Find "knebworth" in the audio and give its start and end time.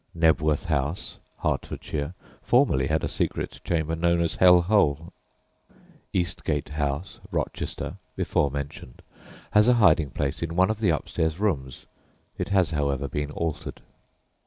0.17-0.65